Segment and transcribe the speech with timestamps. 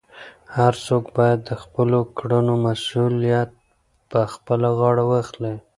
[0.57, 3.51] هر څوک باید د خپلو کړنو مسؤلیت
[4.11, 5.55] په خپله غاړه واخلي.